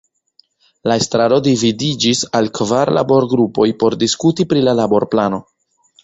[0.91, 5.41] La estraro dividiĝis al kvar laborgrupoj por diskuti pri la laborplano.